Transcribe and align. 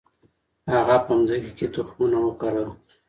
هغه 0.73 0.97
په 1.05 1.11
مځکي 1.19 1.51
کي 1.57 1.65
تخمونه 1.75 2.17
وکرل. 2.21 2.67